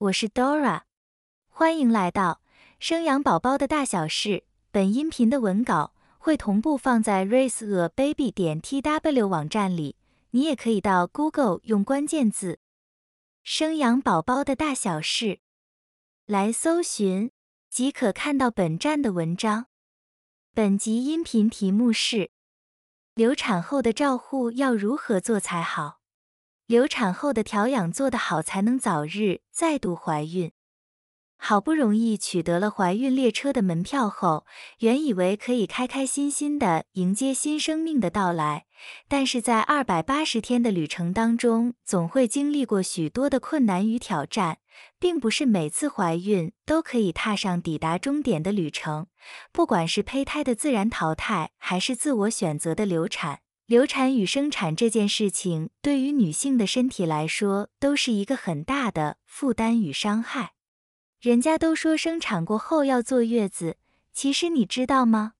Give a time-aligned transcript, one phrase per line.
[0.00, 0.82] 我是 Dora，
[1.48, 2.40] 欢迎来到
[2.78, 4.44] 生养宝宝的大小事。
[4.70, 9.96] 本音频的文稿会同步放在 raiseababy 点 tw 网站里，
[10.30, 12.60] 你也可以到 Google 用关键字
[13.42, 15.40] “生养宝宝的大小事”
[16.26, 17.32] 来搜寻，
[17.68, 19.66] 即可看到本站的文章。
[20.54, 22.30] 本集音频题目是：
[23.14, 25.97] 流产后的照护要如何做才好？
[26.68, 30.52] 流产后的调养做得好，才能早日再度怀孕。
[31.38, 34.44] 好不容易取得了怀孕列车的门票后，
[34.80, 38.66] 原以为可以开开心心的迎接新生命的到来，
[39.08, 44.58] 但是在二百八十天的旅程当中，总会经历过许多的困难与挑战，
[44.98, 49.06] 并不是每次怀孕都可以踏上抵达终点的旅程。
[49.52, 53.40] 不管是胚胎的自然淘汰，还是自我选择的流产。
[53.68, 60.54] 流产与生产这件事情，对于女性的身体来说，都是一个很大的负担与伤害。
[61.20, 63.76] 人家都说生产过后要坐月子，
[64.14, 65.34] 其实你知道吗？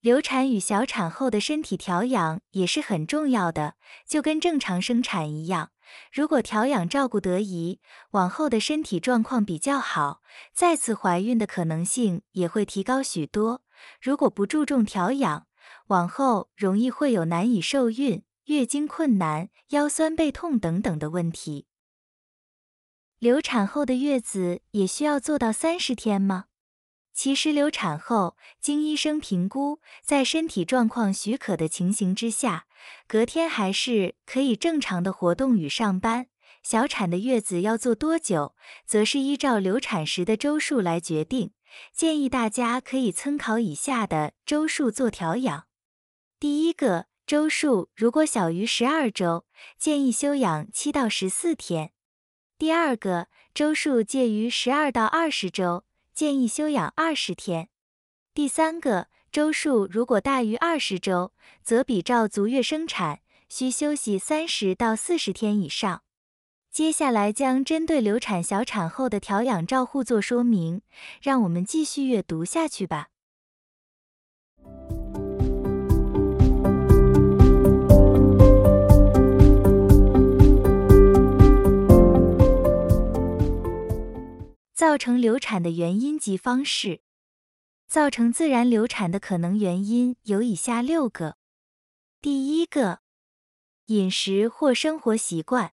[0.00, 5.70] 流产与小产后的身体调养也是很重要的，就跟正常生产一样。
[6.12, 7.78] 如果调养照顾得宜，
[8.10, 13.62] 往后的身体状况比较好，再次怀孕的可能性也会提高许多。
[14.00, 15.46] 如果不注重调养，
[15.90, 21.66] 往后容易会有难以受孕、月经困难、腰酸背痛等等的问题。
[23.18, 26.44] 流产后的月子也需要做到三十天吗？
[27.12, 32.66] 其实流产后，经医生评估，在身体状况许可的情形之下，
[33.08, 36.28] 隔天还是可以正常的活动与上班。
[36.62, 38.54] 小产的月子要做多久，
[38.86, 41.50] 则是依照流产时的周数来决定。
[41.92, 45.69] 建议大家可以参考以下的周数做调养。
[46.40, 49.44] 第一个周数如果小于十二周，
[49.78, 51.88] 建议休养七到十四天；
[52.56, 55.84] 第二个周数介于十二到二十周，
[56.14, 57.66] 建议休养二十天；
[58.32, 66.02] 第三个周数如果大于二十周，则比照足月生产，需休息三十到四十天以上。
[66.72, 70.80] 接下来将针对流产小产后的调养照护做说明，
[71.20, 73.08] 让我们继续阅读下去吧。
[84.80, 87.02] 造成流产的原因及方式。
[87.86, 91.36] 造成自然流产的可能原因有以下六个。
[92.22, 93.00] 第一个，
[93.88, 95.74] 饮食或生活习惯。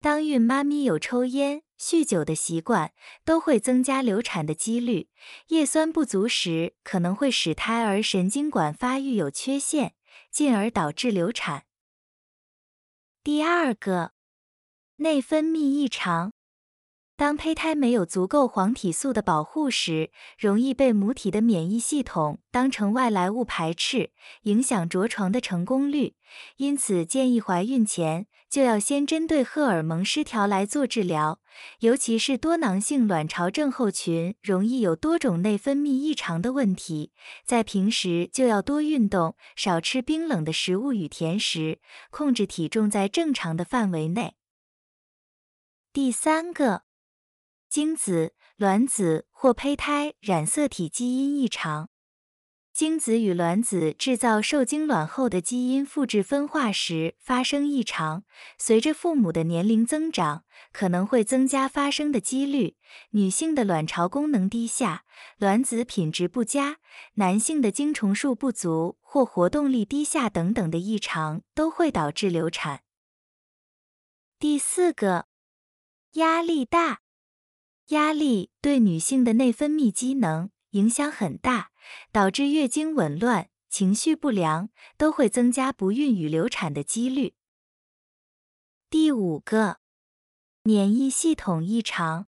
[0.00, 2.94] 当孕妈咪有抽烟、酗酒的习惯，
[3.24, 5.08] 都会增加流产的几率。
[5.48, 9.96] 叶酸不足时，可能会使胎儿神经管发育有缺陷，
[10.30, 11.64] 进而导致流产。
[13.24, 14.12] 第二个，
[14.98, 16.32] 内分泌异常。
[17.22, 24.10] 当胚胎没有足够黄体素的保护时，容易被母体的免疫系统当成外来物排斥，
[24.42, 26.16] 影响着床的成功率。
[26.56, 31.38] 因此，建议怀孕前就要先针对荷尔蒙失调来做治疗，
[31.78, 37.12] 尤其是多囊性卵巢症候群，容易有多种内分泌异常的问题。
[37.46, 41.78] 在平时就要多运动，少吃冰冷的食物与甜食，
[42.10, 44.34] 控制体重在正常的范围内。
[45.92, 46.82] 第三个。
[47.72, 51.88] 精子、卵子或胚胎染色体基因异常，
[52.70, 58.24] 精子与卵子制造受精卵后的基因复制分化时发生异常，
[58.58, 62.76] 随着父母的年龄增长，可能会增加发生的几率。
[63.12, 65.06] 女性的卵巢功能低下、
[65.38, 66.76] 卵子品质不佳，
[67.14, 72.82] 男性的精虫数不足或活动力低下等等的异常都会导致流产。
[74.38, 75.24] 第四个，
[76.16, 77.00] 压力大。
[77.92, 81.70] 压力对女性的内分泌机能影响很大，
[82.10, 87.34] 导致月经紊乱、情绪不良，都会增加不孕与流产的几率。
[88.88, 89.78] 第五个，
[90.62, 92.26] 免疫系统异常，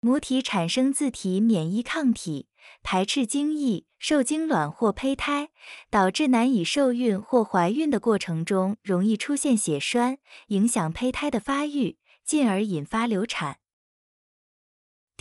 [0.00, 2.48] 母体产生自体免疫抗体，
[2.82, 5.50] 排斥精液、受精卵或胚胎，
[5.90, 10.18] 导致难以受孕或怀孕的过程中容易出现血栓，
[10.48, 13.58] 影响胚胎的发育，进而引发流产。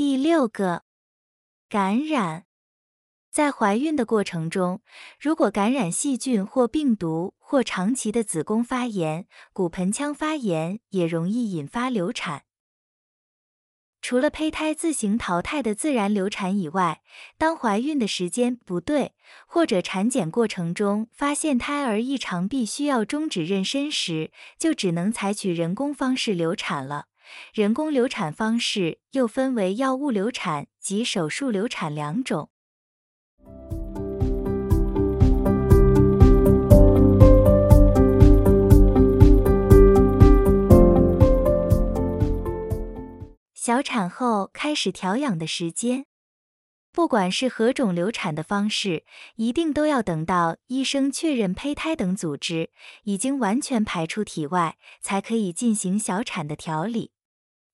[0.04, 0.82] 第六个，
[1.70, 2.46] 感染，
[3.30, 4.82] 在怀孕的过程中，
[5.20, 12.46] 如果感染细菌或病毒，或长期的子宫发炎、骨盆腔发炎，也容易引发流产。
[14.02, 17.04] 除了胚胎自行淘汰的自然流产以外，
[17.38, 19.14] 当怀孕的时间不对，
[19.46, 27.10] 或者产检过程中发现胎儿异常，必须要终止妊娠时，就只能采取人工方式流产了。
[27.54, 32.50] 人工流产方式又分为药物流产及手术流产两种。
[43.54, 46.08] 小产后开始调养的时间。
[46.94, 49.06] 不管是何种流产的方式，
[49.36, 52.70] 一定都要等到医生确认胚胎等组织
[53.04, 57.12] 已经完全排出体外，才可以进行小产的调理。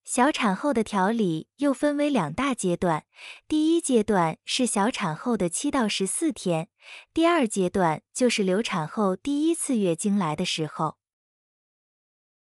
[0.07, 3.03] 小产后的调理又分为两大阶段，
[3.45, 6.69] 第一阶段是小产后的七到十四天，
[7.13, 10.95] 第二阶段就是流产后第一次月经来的时候。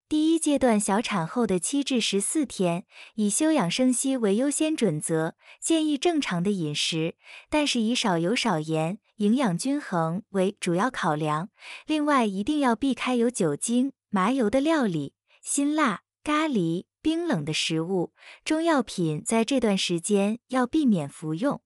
[0.09, 7.15] 第一阶段小产后的七至十四天，以休养生息为优先准则，建议正常的饮食，
[7.47, 11.49] 但是以少油少盐、营养均衡为主要考量。
[11.85, 18.13] 另外，一定要避开有酒精、麻油的料理、辛辣、咖喱、冰冷的食物，
[18.45, 21.61] 中药品在这段时间要避免服用。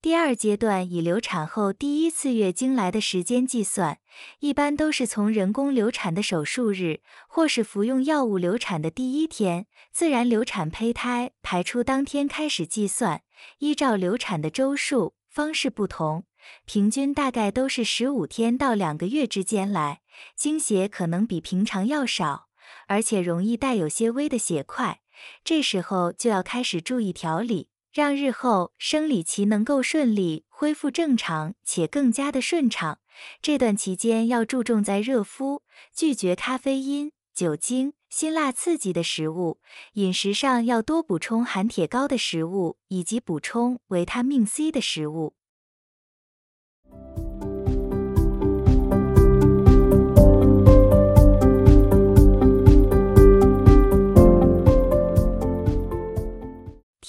[0.00, 3.98] 第二阶段以流产后第一次月经来的时间计算，
[4.40, 13.22] 一般都是从人工流产的手术日，或是服用药物流产的第一天，自然流产胚胎排出当天开始计算。
[13.58, 16.24] 依照流产的周数方式不同，
[16.64, 20.00] 平均大概都是十五天到两个月之间来，
[20.34, 22.48] 经血可能比平常要少，
[22.86, 25.00] 而且容易带有些微的血块，
[25.44, 27.68] 这时候就要开始注意调理。
[27.92, 33.00] 让日后生理期能够顺利恢复正常且更加的顺畅。
[33.42, 35.62] 这段期间要注重在热敷，
[35.94, 39.60] 拒绝咖啡因、酒精、辛辣刺激的食物。
[39.92, 45.34] 饮食上要多补充含铁高的食物，以及补充维他命 C 的食物。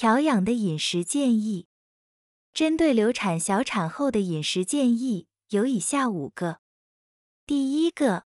[0.04, 1.68] 调养的饮食建议，
[2.54, 6.58] 针对流产小产后的饮食建议有以下五个。
[7.46, 8.26] 第一个，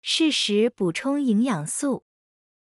[0.00, 2.04] 适时补充营养素。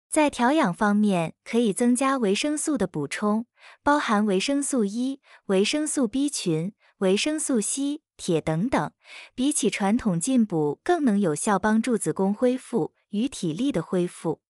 [0.08, 3.46] 在调养方面，可以增加维生素的补充，
[3.82, 8.92] 包含维生素 E、维生素 B 群、维生素 C、铁等等，
[9.34, 14.40] 比起传统进补更能有效帮助子宫恢复与体力的恢复。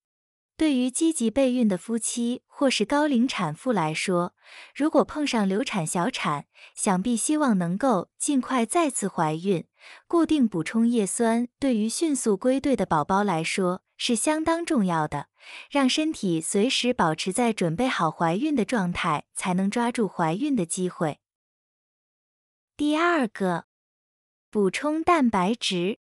[0.57, 4.35] 对于积极备孕的夫妻或是高龄产妇来说，
[4.75, 6.47] 如果碰上流产小产，
[6.77, 9.67] 想必希望能够尽快再次怀孕。
[10.07, 15.27] 固定补充叶酸，对于迅速归队的宝宝来说是相当重要的，
[15.71, 21.19] 让身体随时保持在准备好怀孕的状态，才能抓住怀孕的机会。
[22.77, 23.67] 第二个，
[24.51, 25.99] 补充蛋白质。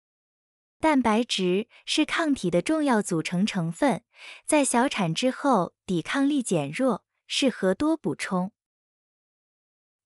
[0.81, 4.03] 蛋白质是抗体的重要组成成分，
[4.47, 8.51] 在小产之后抵抗力减弱，适合多补充。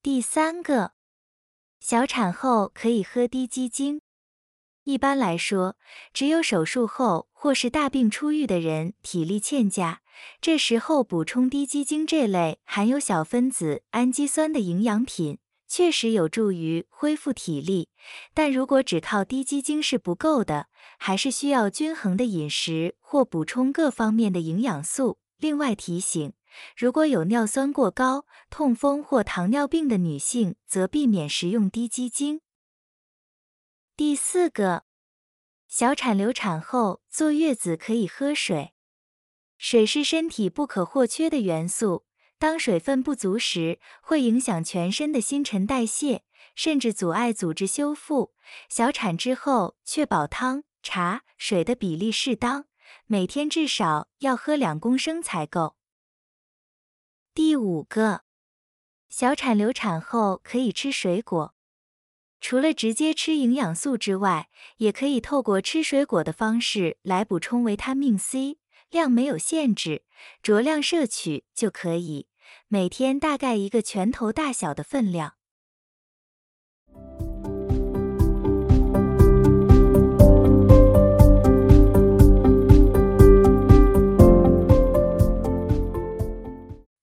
[0.03, 0.91] 第三个，
[1.79, 4.01] 小产后可以喝低鸡精。
[4.83, 5.77] 一般来说，
[6.13, 10.01] 只有手术后或是大病初愈的人体力欠佳，
[10.41, 15.39] 这时候补充低鸡精这类含有小分子氨基酸的营养品。
[15.67, 17.89] 确实有助于恢复体力，
[18.33, 20.67] 但如果只靠低鸡精是不够的，
[20.97, 25.17] 还是需要均衡的饮食或补充各方面的营养素。
[25.37, 26.33] 另外提醒，
[26.77, 32.41] 如果有尿酸过高、痛风或糖尿病的女性，则避免食用低鸡精。
[33.97, 34.83] 第四个，
[35.67, 38.73] 小产流产后坐月子可以喝水，
[39.57, 42.05] 水是身体不可或缺的元素。
[42.45, 46.21] 当水分不足时，会影响全身的新陈代谢，
[46.53, 48.35] 甚至阻碍组织修复。
[48.69, 52.67] 小产之后，确保汤、茶、水的比例适当，
[53.07, 55.75] 每天至少要喝两公升才够。
[57.33, 58.21] 第五个，
[59.09, 61.55] 小产流产后可以吃水果，
[62.39, 68.59] 除了直接吃营养素之外，也可以透过吃水果的方式来补充维他命 C。
[68.91, 70.05] 量没有限制，
[70.43, 72.27] 酌量摄取就可以。
[72.75, 75.35] 每天大概一个拳头大小的分量。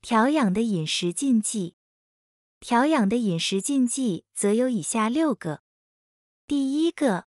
[0.03, 1.77] 调养的饮食禁忌，
[2.61, 5.63] 调养的饮食禁忌则有以下六个。
[6.47, 7.25] 第一个，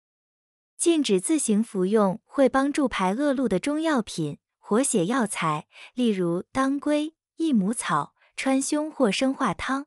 [0.77, 4.39] 禁止自行服用会帮助排恶露的中药品。
[4.61, 9.87] 活血药材，例如当归、益母草、川芎或生化汤。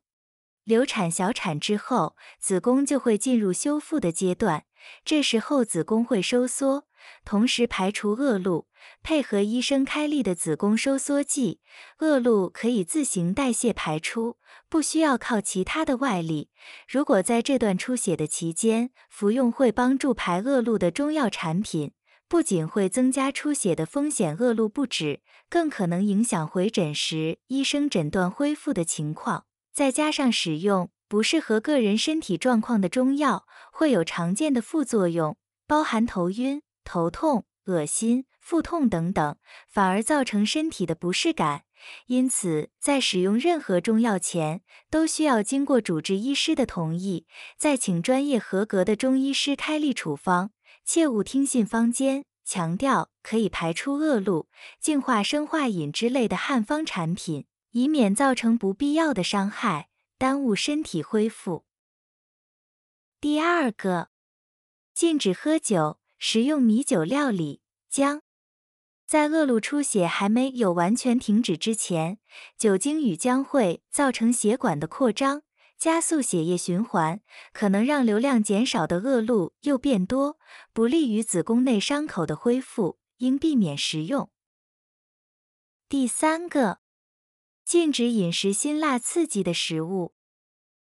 [0.65, 4.65] 流产小产之后，子宫就会进入修复的阶段，
[5.05, 6.83] 这时候子宫会收缩，
[7.23, 8.67] 同时排除恶露，
[9.01, 11.61] 配合医生开立的子宫收缩剂，
[11.99, 14.35] 恶露可以自行代谢排出，
[14.67, 16.49] 不需要靠其他的外力。
[16.89, 21.93] 如果在这段出血的期间服用会帮助排恶露的中药产品，
[22.31, 25.19] 不仅会增加出血的风险，恶露不止，
[25.49, 29.43] 更可能影响回诊时医生诊断恢复的情况。
[29.73, 35.35] 再加上使用不适合个人身体状况的中药，会有常见的副作用，
[35.67, 39.35] 包含头晕、头痛、恶心、腹痛等等，
[39.67, 41.63] 反而造成身体的不适感。
[42.05, 47.25] 因此，在使用任何中药前，都需要经过主治医师的同意，
[47.57, 50.51] 再请专业合格的中医师开立处方。
[50.93, 54.49] 切勿听信坊间强调可以排出恶露、
[54.81, 61.63] 净化生化饮之类的汉方产品，以免造成不必要的伤害，耽误身体恢复。
[63.21, 64.09] 第二个，
[64.93, 67.61] 禁止喝酒、食用米酒料理。
[67.89, 68.23] 姜
[69.07, 72.19] 在恶露出血还没有完全停止之前，
[72.57, 75.43] 酒精与姜会造成血管的扩张。
[75.81, 77.21] 加速血液循环，
[77.53, 80.37] 可能让流量减少的恶露又变多，
[80.73, 84.29] 不利于子宫内伤口的恢复，应避免食用。
[85.89, 86.81] 第三个，
[87.65, 90.13] 禁止饮食辛辣刺激的食物，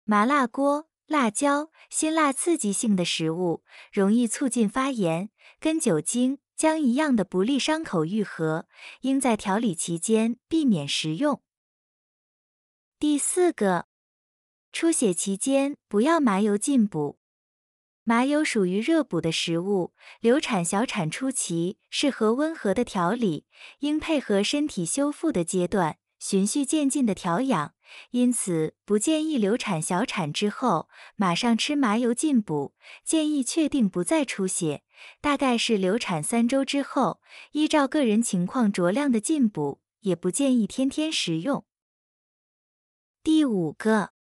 [0.04, 5.28] 麻辣锅、辣椒、辛辣刺激性的食物容易促进发炎，
[5.61, 8.66] 跟酒精、姜一样的不利伤口愈合，
[9.02, 11.42] 应在调理期间避免食用。
[12.99, 13.88] 第四个。
[14.72, 17.18] 出血期间不要麻油进补，
[18.04, 23.46] 麻油属于热补的食物，流产、小产初期适合温和的调理，
[23.80, 27.75] 应配合身体修复的阶段，循序渐进的调养。
[28.10, 34.84] 因此，不建议流产、小产之后马上吃麻油进补，建议确定不再出血，
[35.22, 37.20] 大概是流产三周之后，
[37.52, 41.64] 依照个人情况酌量的进补，也不建议天天食用。
[43.22, 44.17] 第五个。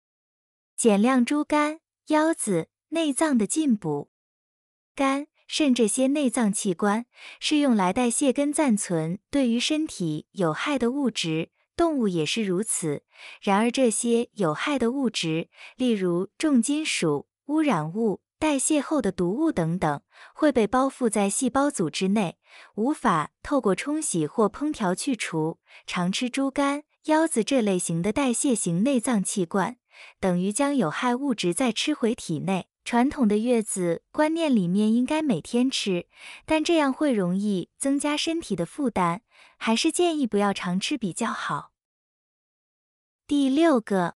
[0.78, 1.80] 减量猪肝、
[2.10, 4.12] 腰子、内脏的进补。
[4.94, 7.08] 肝、肾这些内脏器官
[7.40, 13.02] 是用来代谢跟暂存对于身体有害的物质，动物也是如此。
[13.42, 20.02] 然而这些有害的物质，例如重金属、污染物、代谢后的毒物等等，
[20.36, 22.38] 会被包覆在细胞组织内，
[22.76, 25.58] 无法透过冲洗或烹调去除。
[25.88, 29.78] 常吃猪肝、腰子这类型的代谢型内脏器官。
[30.20, 32.68] 等于将有害物质再吃回体内。
[32.84, 36.08] 传统的月子观念里面应该每天吃，
[36.46, 39.20] 但这样会容易增加身体的负担，
[39.58, 41.72] 还是建议不要常吃比较好。
[43.28, 44.16] 第六个，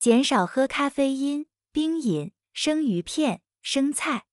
[0.00, 4.24] 减少喝咖啡因、冰饮、生鱼片、生菜。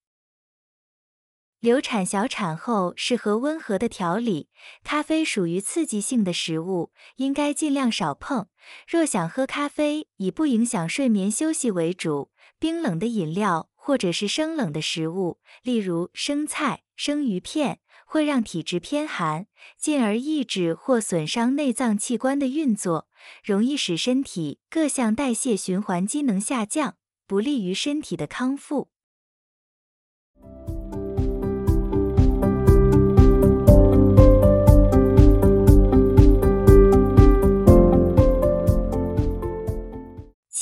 [1.64, 4.50] 流产、小产后适合温和的调理，
[4.84, 8.48] 咖啡属于刺激性的食物，应该尽量少碰。
[8.86, 12.32] 若想喝咖啡，以不影响睡眠休息为主。
[12.60, 23.08] 冰冷的饮料或者是生冷的食物，例如生菜、生鱼片，会让体质偏寒，进而抑制或损伤内脏器官的运作，
[23.42, 28.90] 容易使身体各项代谢循环机能下降，不利于身体的康复。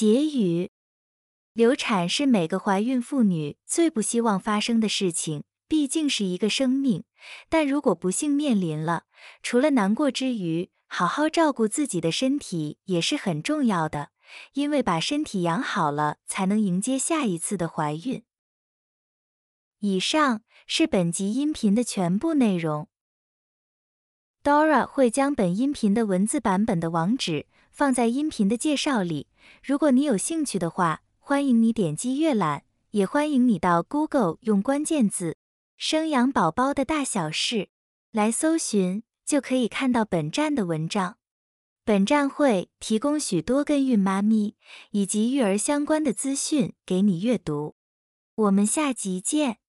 [0.02, 0.72] 结语：
[1.54, 7.04] 流产是每个怀孕妇女最不希望发生的事情，毕竟是一个生命。
[7.50, 9.04] 但如果不幸面临了，
[9.44, 14.10] 除了难过之余，好好照顾自己的身体也是很重要的，
[14.54, 18.24] 因为把身体养好了，才能迎接下一次的怀孕。
[19.82, 22.88] 以上是本集音频的全部内容。
[24.44, 29.28] Dora 会将本音频的文字版本的网址放在音频的介绍里。
[29.64, 35.38] 如果你有兴趣的话，欢迎你点击阅览，也欢迎你到 Google 用关键字
[35.78, 37.70] “生养宝宝的大小事”
[38.12, 41.18] 来搜寻，就可以看到本站的文章。
[41.84, 44.56] 本站会提供许多跟孕妈咪
[44.92, 47.76] 以及育儿相关的资讯给你阅读。
[48.36, 49.61] 我们下集见。